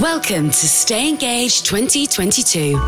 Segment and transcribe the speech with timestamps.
[0.00, 2.78] Welcome to Stay Engaged 2022.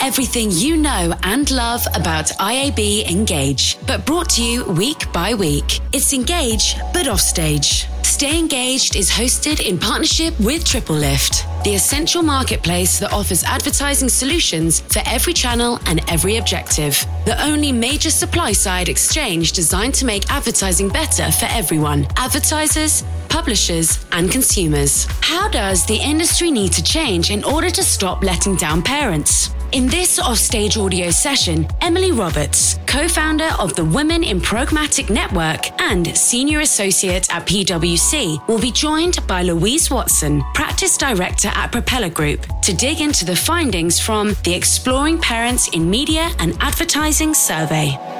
[0.00, 5.80] Everything you know and love about IAB Engage, but brought to you week by week.
[5.92, 7.86] It's Engage, but offstage.
[8.06, 14.80] Stay Engaged is hosted in partnership with TripleLift, the essential marketplace that offers advertising solutions
[14.80, 17.04] for every channel and every objective.
[17.24, 24.06] The only major supply side exchange designed to make advertising better for everyone advertisers, publishers,
[24.12, 25.06] and consumers.
[25.20, 29.50] How does the industry need to change in order to stop letting down parents?
[29.72, 35.80] In this offstage audio session, Emily Roberts, co founder of the Women in Programmatic Network
[35.80, 42.10] and senior associate at PwC, will be joined by Louise Watson, practice director at Propeller
[42.10, 48.15] Group, to dig into the findings from the Exploring Parents in Media and Advertising survey.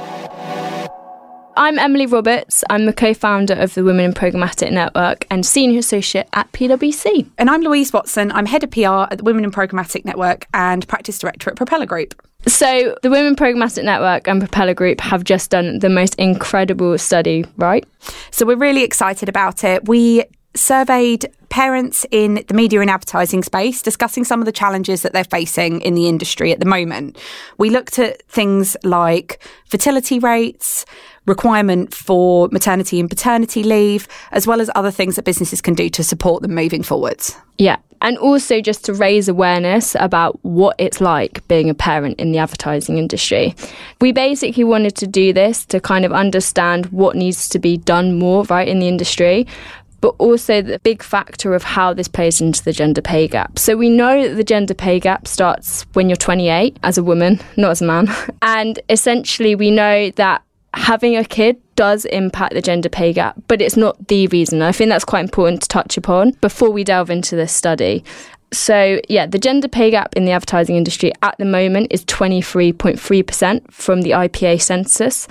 [1.58, 2.62] I'm Emily Roberts.
[2.68, 7.30] I'm the co founder of the Women in Programmatic Network and senior associate at PwC.
[7.38, 8.30] And I'm Louise Watson.
[8.32, 11.86] I'm head of PR at the Women in Programmatic Network and practice director at Propeller
[11.86, 12.14] Group.
[12.46, 17.46] So, the Women Programmatic Network and Propeller Group have just done the most incredible study,
[17.56, 17.86] right?
[18.30, 19.88] So, we're really excited about it.
[19.88, 25.12] We surveyed parents in the media and advertising space discussing some of the challenges that
[25.12, 27.18] they're facing in the industry at the moment.
[27.56, 30.84] We looked at things like fertility rates,
[31.26, 35.88] requirement for maternity and paternity leave, as well as other things that businesses can do
[35.90, 37.36] to support them moving forwards.
[37.58, 37.76] Yeah.
[38.02, 42.38] And also just to raise awareness about what it's like being a parent in the
[42.38, 43.54] advertising industry.
[44.00, 48.18] We basically wanted to do this to kind of understand what needs to be done
[48.18, 49.46] more, right, in the industry
[50.00, 53.58] but also the big factor of how this plays into the gender pay gap.
[53.58, 57.40] So we know that the gender pay gap starts when you're 28 as a woman,
[57.56, 58.08] not as a man.
[58.42, 60.42] And essentially, we know that
[60.76, 64.62] having a kid does impact the gender pay gap, but it's not the reason.
[64.62, 68.04] I think that's quite important to touch upon before we delve into this study.
[68.52, 73.72] So, yeah, the gender pay gap in the advertising industry at the moment is 23.3%
[73.72, 75.26] from the IPA census.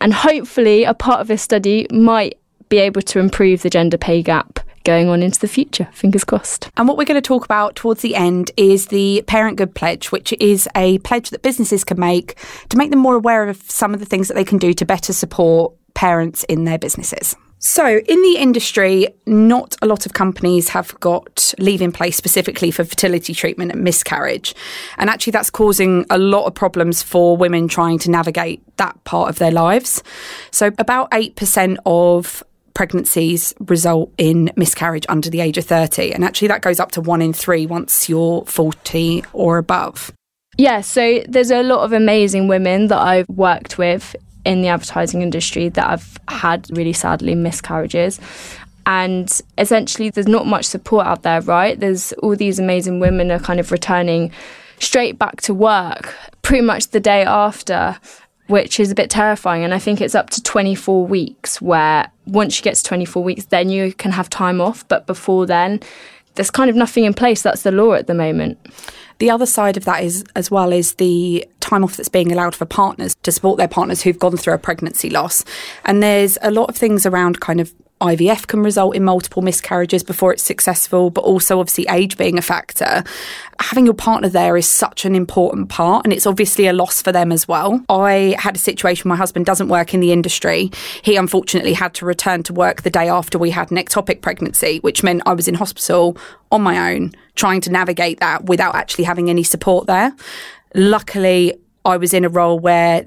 [0.00, 2.38] And hopefully, a part of this study might
[2.68, 5.88] be able to improve the gender pay gap going on into the future.
[5.92, 6.70] Fingers crossed.
[6.76, 10.12] And what we're going to talk about towards the end is the Parent Good Pledge,
[10.12, 12.38] which is a pledge that businesses can make
[12.70, 14.86] to make them more aware of some of the things that they can do to
[14.86, 17.36] better support parents in their businesses.
[17.58, 22.70] So, in the industry, not a lot of companies have got leave in place specifically
[22.70, 24.54] for fertility treatment and miscarriage.
[24.98, 29.30] And actually, that's causing a lot of problems for women trying to navigate that part
[29.30, 30.02] of their lives.
[30.50, 32.44] So, about 8% of
[32.76, 36.12] pregnancies result in miscarriage under the age of 30.
[36.12, 40.12] And actually, that goes up to one in three once you're 40 or above.
[40.58, 45.22] Yeah, so there's a lot of amazing women that I've worked with in the advertising
[45.22, 48.20] industry that have had really sadly miscarriages.
[48.84, 51.80] And essentially, there's not much support out there, right?
[51.80, 54.32] There's all these amazing women are kind of returning
[54.80, 57.96] straight back to work pretty much the day after
[58.48, 59.64] which is a bit terrifying.
[59.64, 63.46] And I think it's up to 24 weeks where once you get to 24 weeks,
[63.46, 64.86] then you can have time off.
[64.88, 65.80] But before then,
[66.34, 67.42] there's kind of nothing in place.
[67.42, 68.58] That's the law at the moment.
[69.18, 72.54] The other side of that is, as well, is the time off that's being allowed
[72.54, 75.44] for partners to support their partners who've gone through a pregnancy loss.
[75.84, 80.04] And there's a lot of things around kind of IVF can result in multiple miscarriages
[80.04, 83.02] before it's successful, but also obviously age being a factor.
[83.58, 87.10] Having your partner there is such an important part, and it's obviously a loss for
[87.10, 87.82] them as well.
[87.88, 90.70] I had a situation my husband doesn't work in the industry.
[91.02, 94.78] He unfortunately had to return to work the day after we had an ectopic pregnancy,
[94.80, 96.18] which meant I was in hospital
[96.52, 100.14] on my own trying to navigate that without actually having any support there.
[100.74, 103.06] Luckily, I was in a role where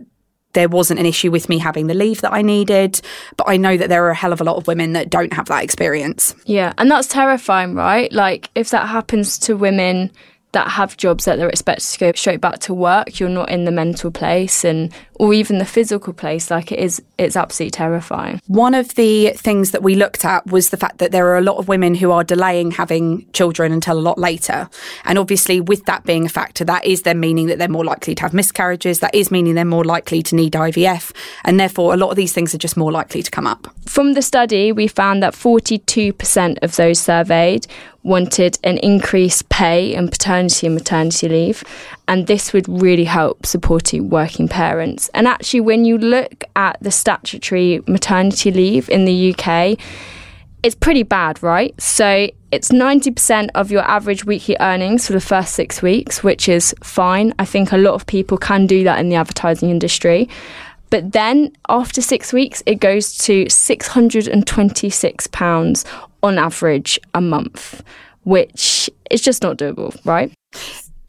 [0.53, 3.01] there wasn't an issue with me having the leave that I needed.
[3.37, 5.33] But I know that there are a hell of a lot of women that don't
[5.33, 6.35] have that experience.
[6.45, 8.11] Yeah, and that's terrifying, right?
[8.11, 10.11] Like, if that happens to women
[10.51, 13.65] that have jobs that they're expected to go straight back to work, you're not in
[13.65, 16.49] the mental place and or even the physical place.
[16.49, 18.41] Like it is it's absolutely terrifying.
[18.47, 21.41] One of the things that we looked at was the fact that there are a
[21.41, 24.69] lot of women who are delaying having children until a lot later.
[25.05, 28.15] And obviously with that being a factor, that is then meaning that they're more likely
[28.15, 29.01] to have miscarriages.
[29.01, 31.11] That is meaning they're more likely to need IVF.
[31.43, 33.67] And therefore a lot of these things are just more likely to come up.
[33.85, 37.67] From the study, we found that 42% of those surveyed
[38.03, 41.63] wanted an increased pay in paternity and maternity leave,
[42.07, 45.09] and this would really help supporting working parents.
[45.13, 49.77] And actually, when you look at the statutory maternity leave in the UK,
[50.61, 51.79] it's pretty bad, right?
[51.79, 56.75] So it's 90% of your average weekly earnings for the first six weeks, which is
[56.83, 57.33] fine.
[57.39, 60.27] I think a lot of people can do that in the advertising industry.
[60.89, 65.85] But then after six weeks, it goes to £626
[66.21, 67.81] on average a month,
[68.23, 70.33] which is just not doable, right?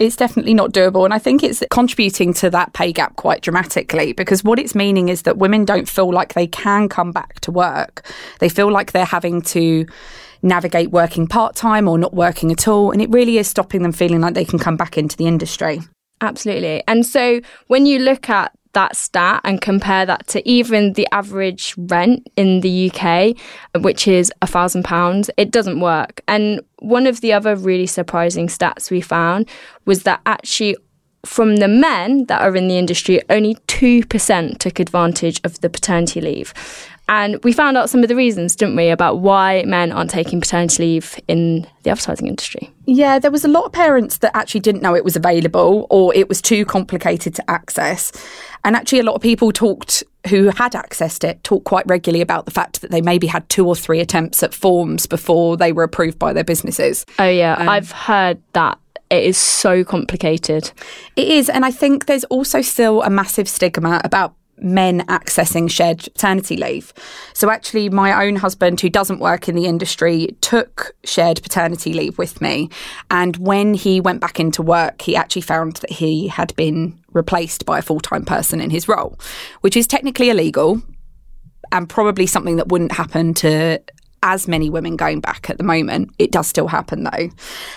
[0.01, 1.05] it's definitely not doable.
[1.05, 5.11] And I think it's contributing to that pay gap quite dramatically because what it's meaning
[5.11, 8.11] is that women don't feel like they can come back to work.
[8.41, 9.87] They feel like they're having to
[10.43, 12.91] navigate working part time or not working at all.
[12.91, 15.83] And it really is stopping them feeling like they can come back into the industry.
[16.23, 16.83] Absolutely.
[16.89, 21.75] And so when you look at that stat and compare that to even the average
[21.77, 23.37] rent in the UK,
[23.83, 26.21] which is a thousand pounds, it doesn't work.
[26.29, 29.49] And one of the other really surprising stats we found
[29.85, 30.77] was that actually
[31.25, 36.21] from the men that are in the industry, only 2% took advantage of the paternity
[36.21, 36.55] leave.
[37.11, 40.41] And we found out some of the reasons, didn't we, about why men aren't taking
[40.41, 42.73] paternity leave in the advertising industry.
[42.87, 46.15] Yeah, there was a lot of parents that actually didn't know it was available or
[46.15, 48.13] it was too complicated to access.
[48.65, 52.45] And actually, a lot of people talked who had accessed it talked quite regularly about
[52.45, 55.83] the fact that they maybe had two or three attempts at forms before they were
[55.83, 57.07] approved by their businesses.
[57.19, 58.79] Oh, yeah, um, I've heard that
[59.11, 60.71] it is so complicated.
[61.17, 61.49] It is.
[61.49, 66.93] And I think there's also still a massive stigma about men accessing shared paternity leave.
[67.35, 72.19] So, actually, my own husband, who doesn't work in the industry, took shared paternity leave
[72.19, 72.71] with me.
[73.11, 77.67] And when he went back into work, he actually found that he had been replaced
[77.67, 79.19] by a full time person in his role,
[79.61, 80.83] which is technically illegal
[81.73, 83.81] and probably something that wouldn't happen to
[84.23, 86.11] as many women going back at the moment.
[86.19, 87.31] It does still happen though.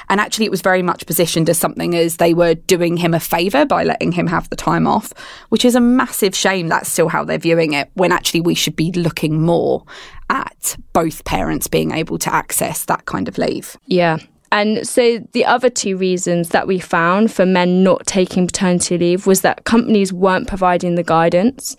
[0.10, 3.19] And actually, it was very much positioned as something as they were doing him a
[3.19, 5.13] favour by letting him have the time off,
[5.50, 6.68] which is a massive shame.
[6.68, 9.84] That's still how they're viewing it when actually we should be looking more
[10.30, 13.78] at both parents being able to access that kind of leave.
[13.86, 14.18] Yeah.
[14.54, 19.25] And so the other two reasons that we found for men not taking paternity leave
[19.25, 21.75] was that companies weren't providing the guidance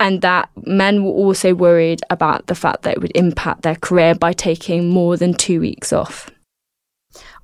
[0.00, 4.14] and that men were also worried about the fact that it would impact their career
[4.14, 6.30] by taking more than two weeks off.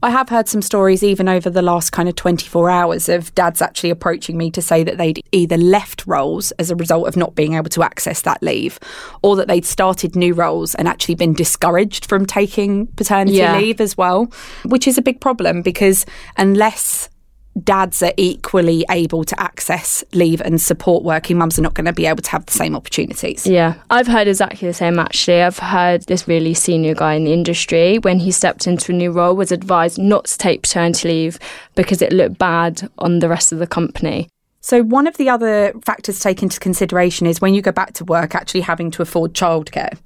[0.05, 3.63] I have heard some stories, even over the last kind of 24 hours, of dads
[3.63, 7.37] actually approaching me to say that they'd either left roles as a result of not
[7.37, 8.81] being able to access that leave,
[9.23, 13.57] or that they'd started new roles and actually been discouraged from taking paternity yeah.
[13.57, 14.27] leave as well,
[14.65, 16.05] which is a big problem because
[16.37, 17.09] unless
[17.63, 21.93] dads are equally able to access leave and support working mums are not going to
[21.93, 23.47] be able to have the same opportunities.
[23.47, 25.43] Yeah, I've heard exactly the same actually.
[25.43, 29.13] I've heard this really senior guy in the industry, when he stepped into a new
[29.13, 31.39] role, was advised not to take paternity leave
[31.75, 34.29] because it looked bad on the rest of the company.
[34.63, 37.95] So, one of the other factors to take into consideration is when you go back
[37.95, 39.99] to work, actually having to afford childcare.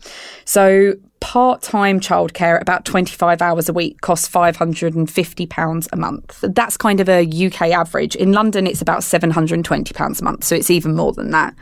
[0.47, 6.41] So, part time childcare, about 25 hours a week, costs £550 a month.
[6.43, 8.17] That's kind of a UK average.
[8.17, 10.45] In London, it's about £720 a month.
[10.45, 11.55] So, it's even more than that.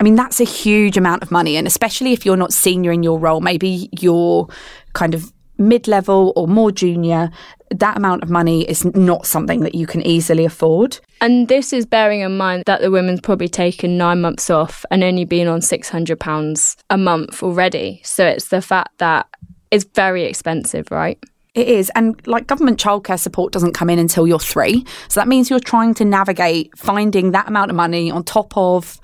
[0.00, 1.58] I mean, that's a huge amount of money.
[1.58, 4.48] And especially if you're not senior in your role, maybe you're
[4.94, 7.30] kind of mid level or more junior,
[7.70, 10.98] that amount of money is not something that you can easily afford.
[11.20, 15.04] And this is bearing in mind that the women's probably taken nine months off and
[15.04, 18.00] only been on £600 a month already.
[18.04, 19.28] So it's the fact that
[19.70, 21.18] it's very expensive, right?
[21.54, 21.90] It is.
[21.94, 24.84] And like government childcare support doesn't come in until you're three.
[25.08, 29.00] So that means you're trying to navigate finding that amount of money on top of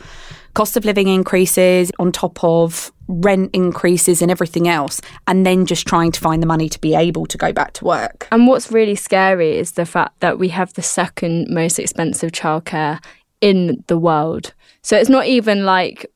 [0.56, 5.86] cost of living increases, on top of rent increases and everything else, and then just
[5.86, 8.26] trying to find the money to be able to go back to work.
[8.32, 13.04] And what's really scary is the fact that we have the second most expensive childcare
[13.42, 14.54] in the world.
[14.82, 16.06] So it's not even like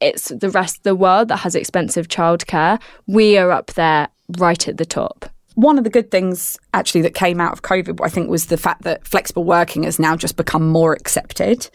[0.00, 2.80] it's the rest of the world that has expensive childcare.
[3.08, 4.06] We are up there
[4.38, 5.28] right at the top.
[5.56, 8.56] One of the good things actually that came out of COVID, I think, was the
[8.56, 11.68] fact that flexible working has now just become more accepted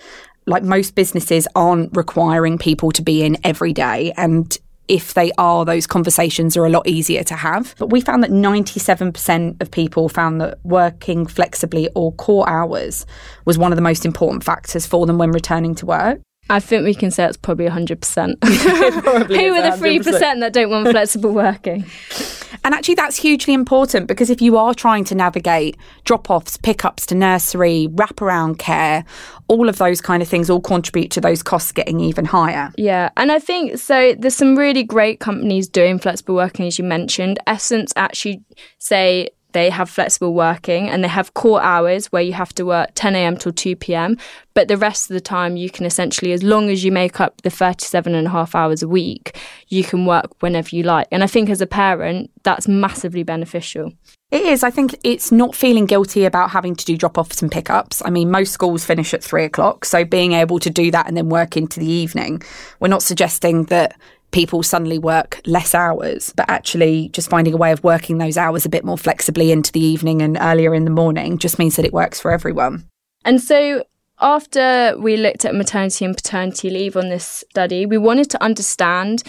[0.46, 5.66] like most businesses aren't requiring people to be in every day and if they are,
[5.66, 7.75] those conversations are a lot easier to have.
[7.78, 13.06] But we found that 97% of people found that working flexibly or core hours
[13.46, 16.22] was one of the most important factors for them when returning to work.
[16.50, 18.44] I think we can say it's probably 100%.
[19.28, 21.86] Who are the 3% that don't want flexible working?
[22.64, 27.06] And actually, that's hugely important because if you are trying to navigate drop offs, pickups
[27.08, 29.06] to nursery, wraparound care,
[29.48, 32.72] all of those kind of things all contribute to those costs getting even higher.
[32.78, 33.10] Yeah.
[33.18, 34.16] And I think so.
[34.18, 37.40] There's some really great companies doing flexible working, as you mentioned.
[37.48, 38.44] Essence actually
[38.80, 42.90] say they have flexible working and they have core hours where you have to work
[42.96, 43.38] 10 a.m.
[43.38, 44.18] till 2 p.m.
[44.54, 47.42] But the rest of the time, you can essentially, as long as you make up
[47.42, 49.38] the 37 and a half hours a week,
[49.70, 51.08] you can work whenever you like.
[51.10, 53.94] And I think as a parent, that's massively beneficial.
[54.32, 54.63] It is.
[54.63, 58.01] I think it's not feeling guilty about having to do drop offs and pickups.
[58.03, 59.86] I mean, most schools finish at three o'clock.
[59.86, 62.41] So being able to do that and then work into the evening,
[62.79, 63.96] we're not suggesting that
[64.32, 68.65] people suddenly work less hours, but actually just finding a way of working those hours
[68.65, 71.86] a bit more flexibly into the evening and earlier in the morning just means that
[71.86, 72.86] it works for everyone.
[73.24, 73.86] And so
[74.20, 79.24] after we looked at maternity and paternity leave on this study, we wanted to understand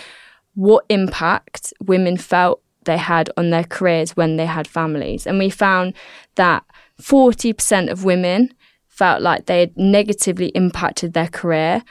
[0.54, 5.26] what impact women felt they had on their careers when they had families.
[5.26, 5.94] And we found
[6.36, 6.64] that
[7.00, 8.54] 40% of women
[8.88, 11.82] felt like they had negatively impacted their career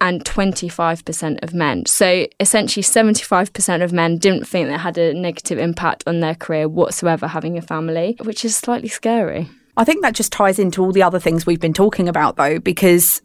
[0.00, 1.84] and 25% of men.
[1.86, 6.68] So essentially, 75% of men didn't think they had a negative impact on their career
[6.68, 9.50] whatsoever having a family, which is slightly scary.
[9.76, 12.58] I think that just ties into all the other things we've been talking about, though,
[12.58, 13.20] because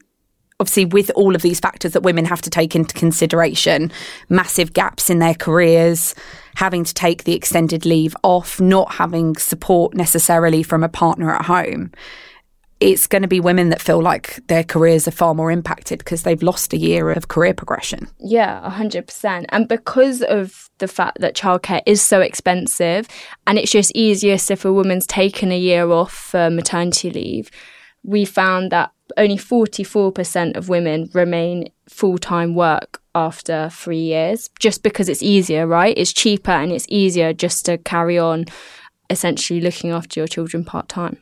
[0.59, 3.91] obviously, with all of these factors that women have to take into consideration,
[4.29, 6.15] massive gaps in their careers,
[6.55, 11.45] having to take the extended leave off, not having support necessarily from a partner at
[11.45, 11.91] home
[12.83, 16.23] it's going to be women that feel like their careers are far more impacted because
[16.23, 18.09] they've lost a year of career progression.
[18.19, 19.45] Yeah, 100%.
[19.49, 23.07] And because of the fact that childcare is so expensive
[23.47, 27.49] and it's just easiest if a woman's taken a year off for maternity leave,
[28.03, 34.83] we found that only 44% of women remain full time work after three years just
[34.83, 35.97] because it's easier, right?
[35.97, 38.45] It's cheaper and it's easier just to carry on
[39.09, 41.17] essentially looking after your children part time.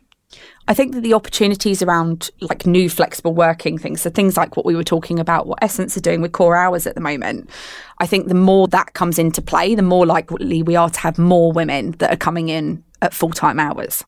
[0.67, 4.65] I think that the opportunities around like new flexible working things, so things like what
[4.65, 7.50] we were talking about, what Essence are doing with core hours at the moment,
[7.98, 11.17] I think the more that comes into play, the more likely we are to have
[11.17, 14.05] more women that are coming in at full time hours.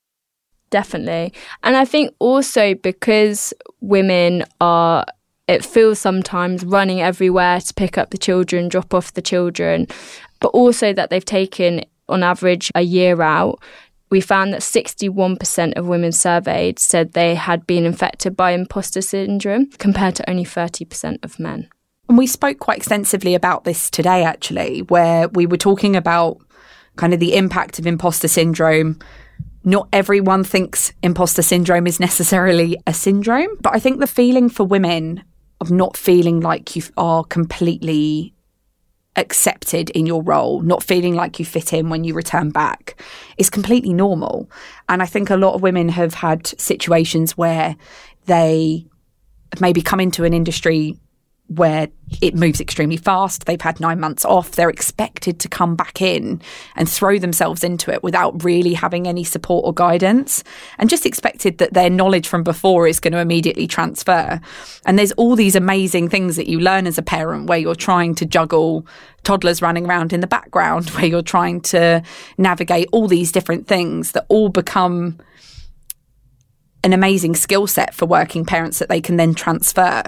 [0.73, 1.33] Definitely.
[1.61, 5.05] And I think also because women are
[5.47, 9.85] it feels sometimes running everywhere to pick up the children, drop off the children,
[10.39, 13.61] but also that they've taken on average a year out
[14.09, 19.67] we found that 61% of women surveyed said they had been infected by imposter syndrome,
[19.77, 21.67] compared to only 30% of men.
[22.09, 26.37] And we spoke quite extensively about this today, actually, where we were talking about
[26.95, 28.99] kind of the impact of imposter syndrome.
[29.63, 34.65] Not everyone thinks imposter syndrome is necessarily a syndrome, but I think the feeling for
[34.65, 35.23] women
[35.61, 38.33] of not feeling like you are completely
[39.15, 43.01] accepted in your role, not feeling like you fit in when you return back
[43.37, 44.49] is completely normal.
[44.89, 47.75] And I think a lot of women have had situations where
[48.25, 48.85] they
[49.59, 50.97] maybe come into an industry
[51.55, 51.89] where
[52.21, 53.45] it moves extremely fast.
[53.45, 54.51] They've had nine months off.
[54.51, 56.41] They're expected to come back in
[56.75, 60.43] and throw themselves into it without really having any support or guidance
[60.77, 64.39] and just expected that their knowledge from before is going to immediately transfer.
[64.85, 68.15] And there's all these amazing things that you learn as a parent where you're trying
[68.15, 68.85] to juggle
[69.23, 72.03] toddlers running around in the background, where you're trying to
[72.37, 75.17] navigate all these different things that all become
[76.83, 80.03] an amazing skill set for working parents that they can then transfer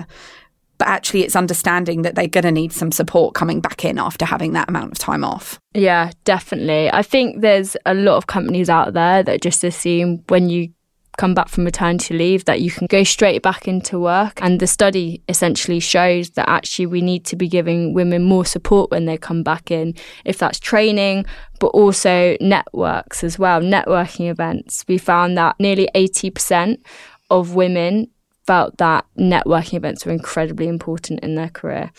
[0.78, 4.26] but actually it's understanding that they're going to need some support coming back in after
[4.26, 5.60] having that amount of time off.
[5.74, 6.92] Yeah, definitely.
[6.92, 10.70] I think there's a lot of companies out there that just assume when you
[11.18, 14.40] come back from maternity leave that you can go straight back into work.
[14.42, 18.92] And the study essentially shows that actually we need to be giving women more support
[18.92, 21.26] when they come back in, if that's training,
[21.60, 24.84] but also networks as well, networking events.
[24.88, 26.82] We found that nearly 80%
[27.30, 28.10] of women
[28.46, 31.92] felt that networking events were incredibly important in their career.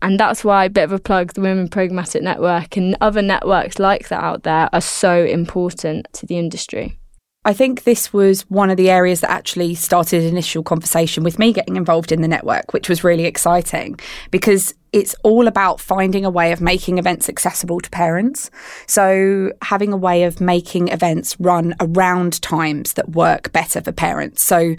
[0.00, 3.78] And that's why, a bit of a plug, the Women Programmatic Network and other networks
[3.78, 6.98] like that out there are so important to the industry.
[7.44, 11.52] I think this was one of the areas that actually started initial conversation with me
[11.52, 13.98] getting involved in the network, which was really exciting
[14.30, 18.50] because it's all about finding a way of making events accessible to parents.
[18.86, 24.44] So, having a way of making events run around times that work better for parents.
[24.44, 24.76] So,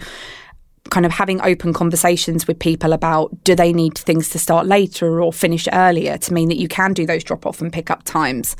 [0.88, 5.22] kind of having open conversations with people about do they need things to start later
[5.22, 8.02] or finish earlier to mean that you can do those drop off and pick up
[8.04, 8.56] times.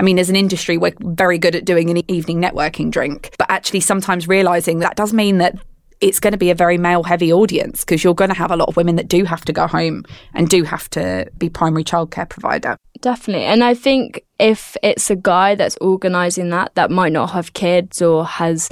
[0.00, 3.50] I mean, as an industry, we're very good at doing an evening networking drink, but
[3.50, 5.58] actually sometimes realizing that does mean that
[6.00, 8.56] it's going to be a very male heavy audience because you're going to have a
[8.56, 11.84] lot of women that do have to go home and do have to be primary
[11.84, 12.76] childcare provider.
[13.00, 13.44] Definitely.
[13.44, 18.02] And I think if it's a guy that's organising that, that might not have kids
[18.02, 18.68] or has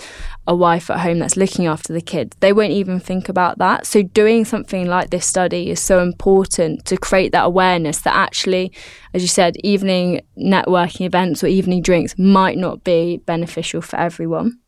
[0.49, 3.87] a wife at home that's looking after the kids, they won't even think about that.
[3.87, 8.73] So, doing something like this study is so important to create that awareness that actually,
[9.15, 14.59] as you said, evening networking events or evening drinks might not be beneficial for everyone.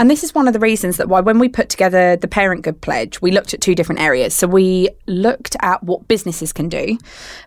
[0.00, 2.62] And this is one of the reasons that why when we put together the Parent
[2.62, 4.32] Good Pledge, we looked at two different areas.
[4.32, 6.96] So we looked at what businesses can do,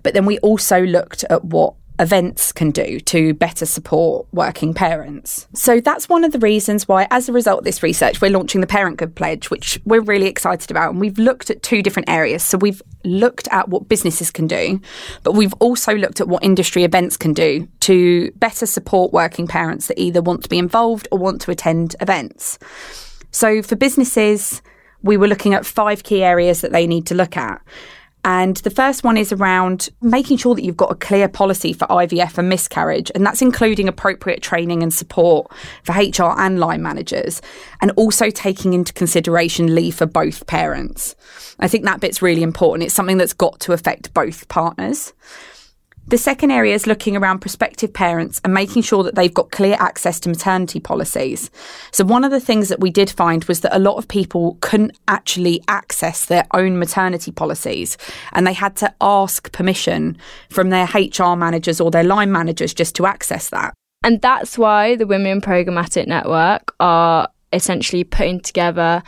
[0.04, 5.48] but then we also looked at what events can do to better support working parents.
[5.54, 8.62] So that's one of the reasons why, as a result of this research, we're launching
[8.62, 10.92] the Parent Good Pledge, which we're really excited about.
[10.92, 12.44] And we've looked at two different areas.
[12.44, 14.82] So we've looked at what businesses can do,
[15.24, 19.88] but we've also looked at what industry events can do to better support working parents
[19.88, 22.58] that either want to be involved or want to attend events.
[23.32, 24.62] So for businesses,
[25.04, 27.62] we were looking at five key areas that they need to look at.
[28.26, 31.86] And the first one is around making sure that you've got a clear policy for
[31.88, 33.12] IVF and miscarriage.
[33.14, 35.52] And that's including appropriate training and support
[35.84, 37.42] for HR and line managers,
[37.82, 41.16] and also taking into consideration leave for both parents.
[41.60, 42.86] I think that bit's really important.
[42.86, 45.14] It's something that's got to affect both partners.
[46.08, 49.78] The second area is looking around prospective parents and making sure that they've got clear
[49.80, 51.50] access to maternity policies.
[51.92, 54.58] So, one of the things that we did find was that a lot of people
[54.62, 57.98] couldn't actually access their own maternity policies
[58.34, 60.18] and they had to ask permission
[60.50, 63.74] from their HR managers or their line managers just to access that.
[64.04, 69.02] And that's why the Women Programmatic Network are essentially putting together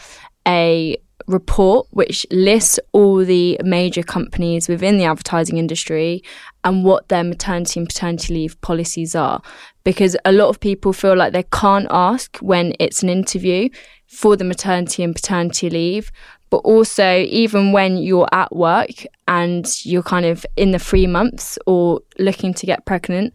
[0.48, 0.96] a
[1.28, 6.24] report which lists all the major companies within the advertising industry
[6.64, 9.42] and what their maternity and paternity leave policies are.
[9.84, 13.70] Because a lot of people feel like they can't ask when it's an interview
[14.08, 16.12] for the maternity and paternity leave.
[16.50, 21.58] But also, even when you're at work and you're kind of in the three months
[21.66, 23.34] or looking to get pregnant,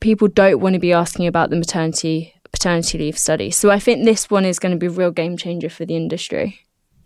[0.00, 3.50] people don't want to be asking about the maternity paternity leave study.
[3.50, 5.96] So I think this one is going to be a real game changer for the
[5.96, 6.60] industry.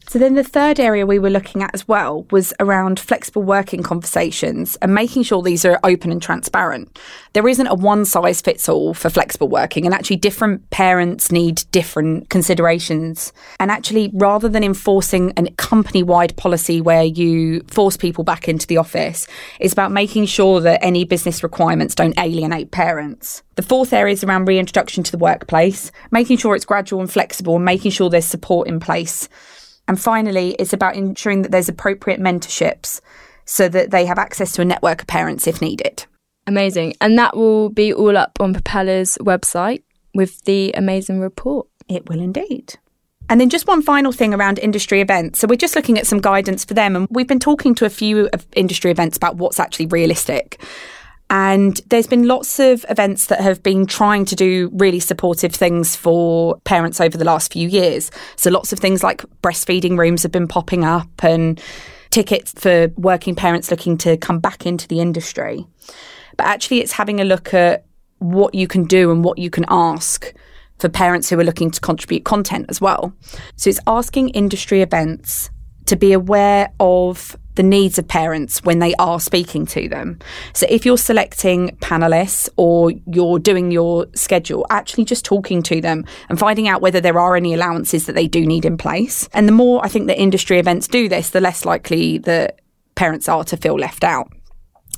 [0.08, 3.82] So then the third area we were looking at as well was around flexible working
[3.82, 6.96] conversations and making sure these are open and transparent.
[7.32, 11.64] There isn't a one size fits all for flexible working and actually different parents need
[11.72, 13.32] different considerations.
[13.58, 18.68] And actually rather than enforcing a company wide policy where you force people back into
[18.68, 19.26] the office,
[19.58, 23.42] it's about making sure that any business requirements don't alienate parents.
[23.56, 27.56] The fourth area is around reintroduction to the workplace, making sure it's gradual and flexible
[27.56, 29.28] and making sure there's support in place.
[29.88, 33.00] And finally, it's about ensuring that there's appropriate mentorships
[33.44, 36.04] so that they have access to a network of parents if needed.
[36.46, 36.94] Amazing.
[37.00, 39.82] And that will be all up on Propeller's website
[40.14, 41.68] with the amazing report.
[41.88, 42.74] It will indeed.
[43.28, 45.40] And then just one final thing around industry events.
[45.40, 46.94] So we're just looking at some guidance for them.
[46.94, 50.60] And we've been talking to a few of industry events about what's actually realistic.
[51.28, 55.96] And there's been lots of events that have been trying to do really supportive things
[55.96, 58.10] for parents over the last few years.
[58.36, 61.60] So lots of things like breastfeeding rooms have been popping up and
[62.10, 65.66] tickets for working parents looking to come back into the industry.
[66.36, 67.84] But actually, it's having a look at
[68.18, 70.32] what you can do and what you can ask
[70.78, 73.12] for parents who are looking to contribute content as well.
[73.56, 75.50] So it's asking industry events
[75.86, 80.18] to be aware of the needs of parents when they are speaking to them.
[80.52, 86.04] So if you're selecting panelists or you're doing your schedule, actually just talking to them
[86.28, 89.28] and finding out whether there are any allowances that they do need in place.
[89.32, 92.60] And the more I think that industry events do this, the less likely that
[92.94, 94.32] parents are to feel left out.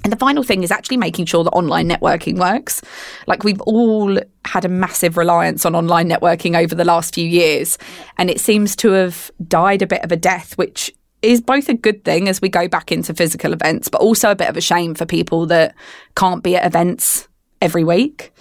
[0.04, 2.80] And the final thing is actually making sure that online networking works.
[3.26, 7.78] Like we've all had a massive reliance on online networking over the last few years,
[8.16, 10.92] and it seems to have died a bit of a death, which
[11.22, 14.37] is both a good thing as we go back into physical events, but also a
[14.37, 15.74] bit of a shame for people that
[16.16, 17.28] can't be at events
[17.61, 18.33] every week.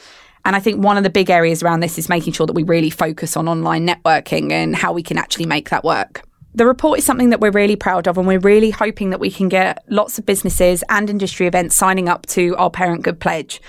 [0.45, 2.63] And I think one of the big areas around this is making sure that we
[2.63, 6.23] really focus on online networking and how we can actually make that work.
[6.53, 9.29] The report is something that we're really proud of, and we're really hoping that we
[9.29, 13.61] can get lots of businesses and industry events signing up to our Parent Good Pledge.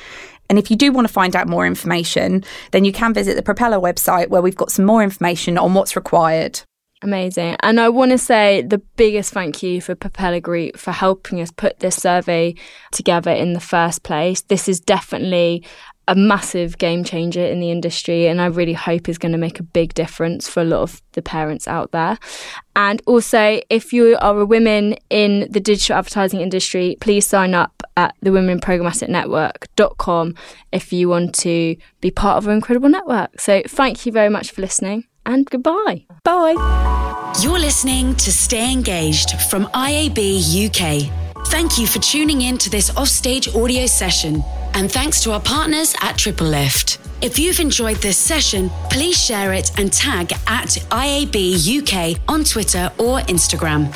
[0.49, 3.43] And if you do want to find out more information, then you can visit the
[3.43, 6.63] Propeller website where we've got some more information on what's required.
[7.01, 7.57] Amazing.
[7.61, 11.53] And I want to say the biggest thank you for Propeller Group for helping us
[11.53, 12.57] put this survey
[12.91, 14.43] together in the first place.
[14.43, 15.65] This is definitely
[16.09, 19.61] a massive game changer in the industry and I really hope is going to make
[19.61, 22.19] a big difference for a lot of the parents out there.
[22.75, 27.83] And also, if you are a woman in the digital advertising industry, please sign up
[27.97, 30.35] at the Women Programmatic Network.com
[30.73, 33.39] if you want to be part of our incredible network.
[33.39, 36.05] So thank you very much for listening and goodbye.
[36.25, 37.35] Bye.
[37.41, 41.47] You're listening to Stay Engaged from IAB UK.
[41.49, 44.43] Thank you for tuning in to this offstage audio session,
[44.75, 46.99] and thanks to our partners at TripleLift.
[47.23, 51.37] If you've enjoyed this session, please share it and tag at IAB
[51.79, 53.95] UK on Twitter or Instagram.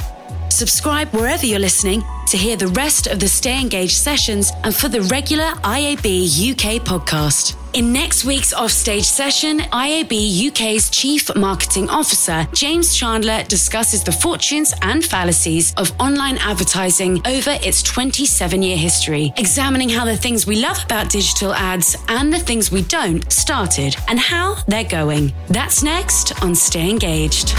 [0.52, 4.88] Subscribe wherever you're listening to hear the rest of the Stay Engaged sessions and for
[4.88, 7.56] the regular IAB UK podcast.
[7.74, 14.72] In next week's offstage session, IAB UK's Chief Marketing Officer, James Chandler, discusses the fortunes
[14.80, 20.56] and fallacies of online advertising over its 27 year history, examining how the things we
[20.56, 25.34] love about digital ads and the things we don't started and how they're going.
[25.48, 27.54] That's next on Stay Engaged.